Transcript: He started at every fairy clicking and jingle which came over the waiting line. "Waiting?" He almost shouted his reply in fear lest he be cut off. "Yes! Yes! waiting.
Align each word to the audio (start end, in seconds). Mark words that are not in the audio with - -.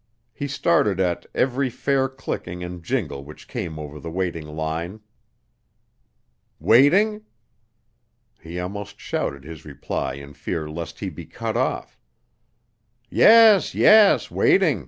He 0.33 0.47
started 0.47 0.99
at 0.99 1.27
every 1.35 1.69
fairy 1.69 2.09
clicking 2.09 2.63
and 2.63 2.81
jingle 2.83 3.23
which 3.23 3.47
came 3.47 3.77
over 3.77 3.99
the 3.99 4.09
waiting 4.09 4.47
line. 4.47 5.01
"Waiting?" 6.59 7.21
He 8.41 8.59
almost 8.59 8.99
shouted 8.99 9.43
his 9.43 9.63
reply 9.63 10.15
in 10.15 10.33
fear 10.33 10.67
lest 10.67 11.01
he 11.01 11.09
be 11.11 11.27
cut 11.27 11.55
off. 11.55 11.99
"Yes! 13.11 13.75
Yes! 13.75 14.31
waiting. 14.31 14.79